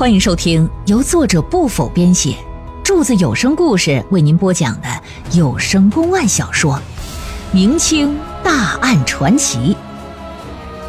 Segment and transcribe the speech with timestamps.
[0.00, 2.34] 欢迎收听由作者不否编写，
[2.82, 4.88] 柱子有声故事为您播讲的
[5.32, 6.72] 有声公案小说
[7.52, 9.76] 《明清大案传奇》，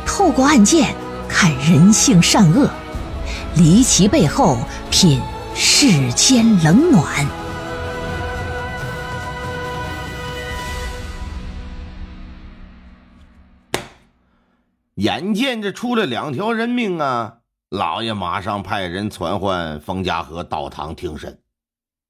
[0.05, 0.95] 透过案件
[1.27, 2.69] 看人性善恶，
[3.57, 4.57] 离奇背后
[4.89, 5.19] 品
[5.53, 7.27] 世间冷暖。
[14.95, 17.39] 眼见着出了两条人命啊！
[17.71, 21.41] 老爷马上派人传唤冯家河到堂听审，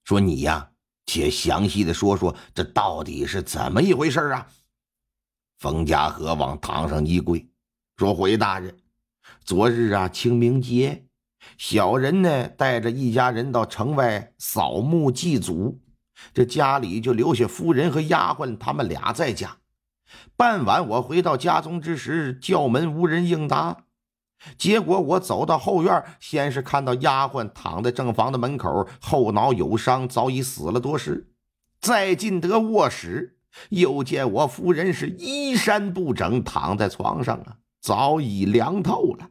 [0.04, 0.72] 说：“你呀，
[1.06, 4.48] 且详细的说说这到底是怎么一回事啊？”
[5.62, 7.48] 冯家河往堂上一跪，
[7.96, 8.76] 说：“回大人，
[9.46, 11.06] 昨日啊，清明节，
[11.60, 15.80] 小人呢带着一家人到城外扫墓祭祖，
[16.34, 19.58] 这家里就留下夫人和丫鬟他们俩在家。
[20.36, 23.84] 傍晚我回到家中之时，叫门无人应答。”
[24.58, 31.32] 结果我走到后院，先是看到丫鬟躺在正房的门口，后脑有伤，早已死了多时。
[31.80, 33.38] 再进得卧室，
[33.70, 39.30] 又见我夫人是衣衫不整，躺在床上啊，早已凉透了，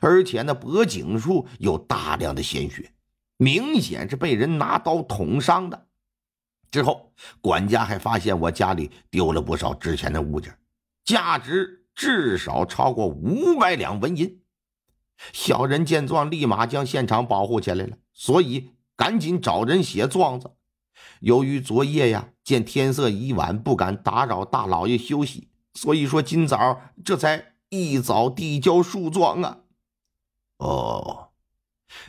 [0.00, 2.92] 而且那脖颈处有大量的鲜血，
[3.36, 5.86] 明显是被人拿刀捅伤的。
[6.70, 10.56] 之后，管家还发现我家里丢了不少值钱的物件，
[11.04, 11.83] 价值。
[11.94, 14.40] 至少超过五百两纹银。
[15.32, 20.50] 小人见状，立马将现场保护起来了，所以赶紧找人写状子。
[21.20, 29.58] 由于昨夜呀，见天色已晚，不敢打扰大老爷休息，所以说今早这才一早递交诉状啊。
[30.58, 31.30] 哦，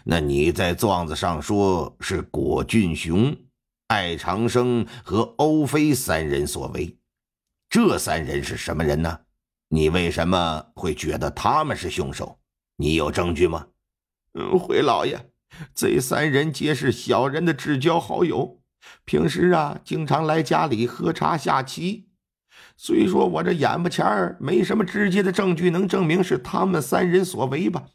[0.04, 3.36] 那你在状子上说是果俊雄、
[3.88, 6.98] 艾长生和欧飞三人所为，
[7.70, 9.20] 这三人是什么人呢？
[9.76, 12.40] 你为什么会觉得他们是凶手？
[12.78, 13.68] 你有证据吗？
[14.34, 15.30] 嗯，回老爷，
[15.76, 18.62] 这三人皆是小人的至交好友，
[19.04, 22.08] 平时啊经常来家里喝茶下棋。
[22.78, 27.88] 虽说我这眼巴前儿没什么直接的证据能证明是他们三人所为吧，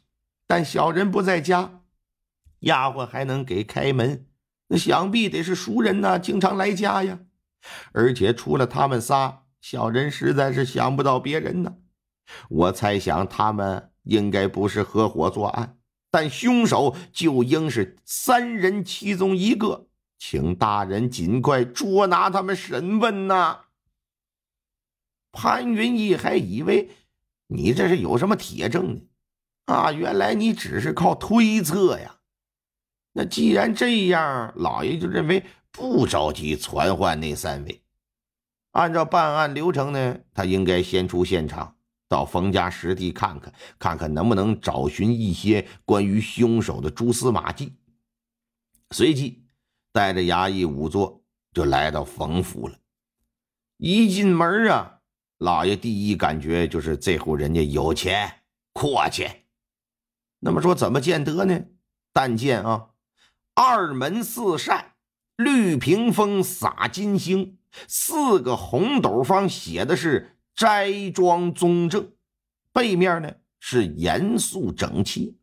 [0.45, 1.81] 但小人不在家，
[2.59, 4.27] 丫鬟还能给开门，
[4.67, 7.21] 那想必得是熟人呐，经常来家呀。
[7.91, 9.40] 而且除了他们仨。
[9.61, 11.75] 小人实在是想不到别人呢，
[12.49, 15.77] 我猜想他们应该不是合伙作案，
[16.09, 23.65] 但凶手就应是三人其中一个，请大人尽快捉拿他们审问呐。
[25.31, 26.89] 潘云逸还以为
[27.47, 29.01] 你这是有什么铁证呢，
[29.65, 32.17] 啊，原来你只是靠推测呀。
[33.13, 37.80] 那既然这样，老爷就认为不着急传唤那三位。
[38.71, 41.75] 按照办案流程呢，他应该先出现场，
[42.07, 47.75] 到冯家实地看看，看看能不能找寻一些关于凶手的蛛丝马迹。
[48.91, 49.45] 随即，
[49.91, 51.23] 带着衙役仵作
[51.53, 52.77] 就来到冯府了。
[53.77, 54.99] 一进门啊，
[55.37, 58.43] 老爷第一感觉就是这户人家有钱
[58.73, 59.27] 阔气。
[60.39, 61.61] 那么说怎么见得呢？
[62.13, 62.89] 但见啊，
[63.53, 64.93] 二门四扇，
[65.35, 67.57] 绿屏风洒金星。
[67.87, 72.11] 四个红斗方写的是“斋庄宗正”，
[72.73, 75.37] 背面呢是严肃整齐。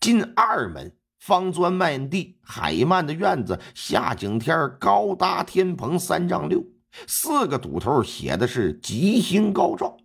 [0.00, 6.64] 进二门，方砖漫地，海漫的院子，夏景天高搭天棚三丈六，
[7.06, 9.96] 四个堵头写的是“吉星高照”。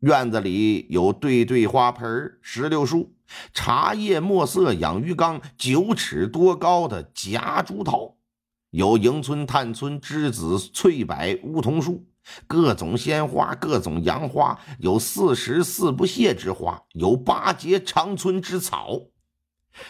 [0.00, 3.14] 院子里有对对花盆、石榴树、
[3.52, 8.16] 茶叶墨色养鱼缸，九尺多高的夹竹桃。
[8.72, 12.06] 有迎春、探春、栀子、翠柏、梧桐树，
[12.46, 18.98] 各种鲜花，各种洋花，有四时四不谢之花，有八节长春之草。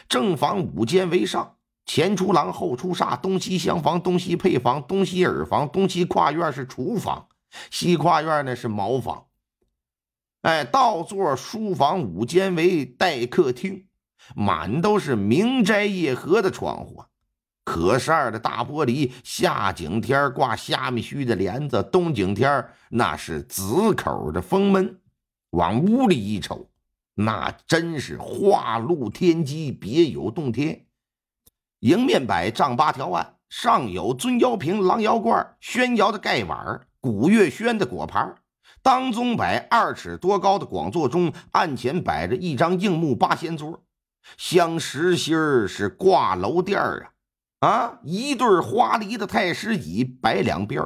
[0.08, 7.28] 正房五间为上，前出廊，后出煞，东西厢房，东西配房，东西耳房，东西跨院是厨房，
[7.70, 9.26] 西跨院呢是茅房。
[10.40, 13.86] 哎，倒座书房五间为待客厅，
[14.34, 17.04] 满都是明斋夜合的窗户。
[17.72, 25.00] 可扇的大玻璃，夏景天挂虾米须的帘子，冬景天那是紫口的风门。
[25.52, 26.68] 往屋里一瞅，
[27.14, 30.84] 那真是画露天机，别有洞天。
[31.78, 38.34] 迎面摆丈八条案，上有尊窑瓶、狼窑罐、宣窑的盖碗、古月轩的果盘，
[38.82, 43.82] 当中摆二尺多高的广座钟，案前摆着一张硬木八仙桌，
[44.36, 47.11] 镶实心儿是挂楼垫儿啊。
[47.62, 48.00] 啊！
[48.02, 50.84] 一对花梨的太师椅摆两边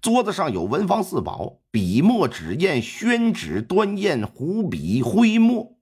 [0.00, 5.76] 桌子上有文房四宝：笔墨纸砚、宣纸端砚、湖笔、徽墨，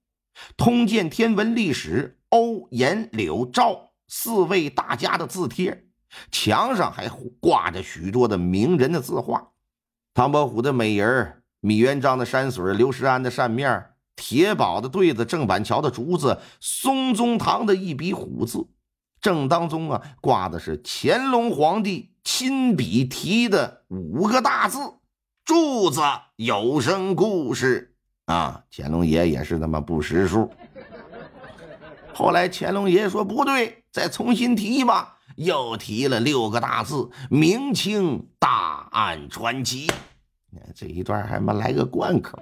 [0.57, 5.85] 通鉴天文历史、欧、颜、柳、赵四位大家的字帖，
[6.31, 9.51] 墙上还挂着许多的名人的字画，
[10.15, 18.67] 唐伯虎的美人米元璋的山水，刘石安的扇面，铁宝的对子，郑板桥的竹子，松宗堂的一笔虎字，
[19.25, 24.77] 正当中啊挂的是乾隆皇帝亲笔题的五个大字
[25.47, 26.03] “柱子
[26.37, 27.95] 有声故事”
[28.27, 30.51] 啊，乾隆爷也是他妈不识数。
[32.13, 39.91] 后来乾隆爷说不对，再重新提吧，又提了六个大字“明清大案传奇”。
[40.77, 42.39] 这一段还没来个贯口，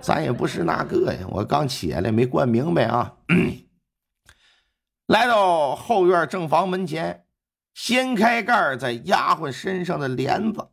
[0.00, 1.26] 咱也不是那个呀。
[1.28, 3.12] 我刚起来没灌明白啊。
[5.08, 7.24] 来到后院正房门前，
[7.72, 10.68] 掀开盖在丫鬟身上的帘子，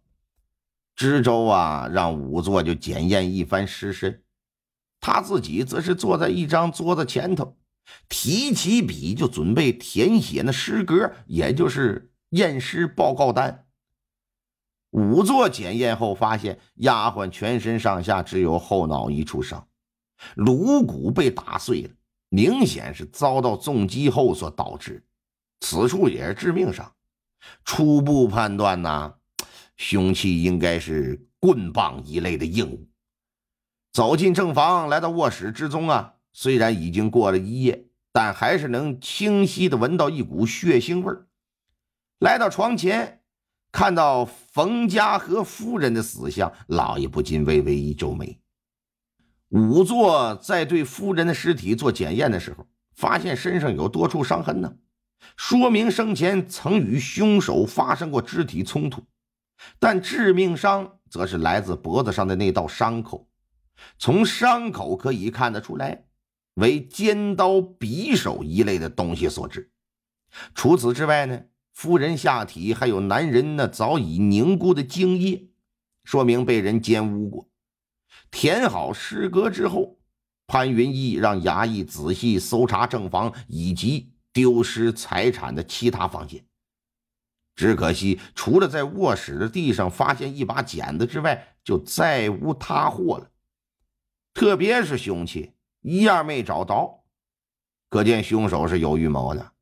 [0.93, 4.23] 知州啊让仵作就检验一番尸身，
[4.99, 7.55] 他自己则是坐在一张桌子前头，
[8.09, 13.65] 提起笔就准备填写那诗歌，也就是验尸报告单。
[14.91, 19.65] 仵作检验后发现，丫鬟全身上下只有后脑一处伤，
[20.35, 21.89] 颅骨被打碎了，
[22.29, 25.05] 明显是遭到重击后所导致。
[25.61, 26.93] 此处也是致命伤。
[27.63, 29.15] 初步判断呢，
[29.77, 32.87] 凶器应该是棍棒一类的硬物。
[33.93, 41.27] 走进正房，来到卧室之中啊，虽然已经过了一夜，但还是能清晰的闻到一股血腥味儿。
[42.19, 43.21] 来到床前。
[43.71, 48.39] 看到冯家和夫人的死相，老爷不禁微微一皱眉。
[49.55, 54.75] 仵作在对夫人的尸体做检验的时候，发现身上有多处伤痕呢，
[55.37, 59.01] 说明生前曾与凶手发生过肢体冲突。
[59.79, 63.29] 但致命伤则是来自脖子上的那道伤口，
[63.97, 66.03] 从伤口可以看得出来，
[66.55, 69.71] 为尖刀、匕首一类的东西所致。
[70.53, 71.43] 除此之外呢？
[71.71, 75.47] 夫人下体还有男人那早已凝固的精液，
[76.03, 77.49] 说明被人奸污过。
[78.31, 79.97] 填好诗格之后，
[80.47, 86.45] 潘云逸让衙役仔细搜查正房以及丢失财产的其他房间。
[87.55, 93.31] 只可惜，除了在卧室的地上发现一把剪子之外，就再无他货了。
[94.33, 97.05] 特别是凶器，一样没找着，
[97.89, 99.53] 可见凶手是有预谋的。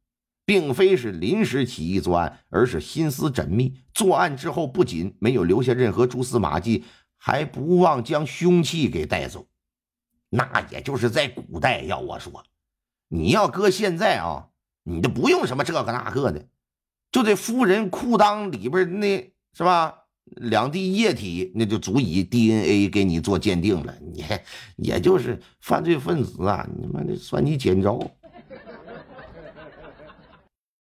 [0.46, 3.80] 并非是临时起意作案，而是心思缜密。
[3.94, 6.84] 作案之后，不仅没有留下任何蛛丝马迹，
[7.26, 9.48] 还不忘将凶器给带走。
[10.28, 12.44] 那也就是在古代，要我说，
[13.08, 14.50] 你要搁现在啊，
[14.84, 16.46] 你就不用什么这个那个的，
[17.14, 23.96] 就这夫人裤裆里边那是吧，两滴液体，那就足以 DNA 给你做鉴定了。
[24.02, 24.26] 你
[24.76, 28.12] 也就是犯罪分子啊，你妈的算你捡着。